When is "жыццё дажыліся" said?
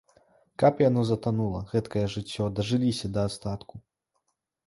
2.15-3.13